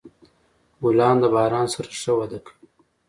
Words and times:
ګلان 0.81 1.15
د 1.21 1.25
باران 1.33 1.67
سره 1.73 1.89
ښه 2.01 2.11
وده 2.19 2.39
کوي. 2.45 2.57